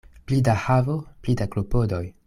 [0.31, 0.95] Pli da havo,
[1.27, 2.05] pli da klopodoj.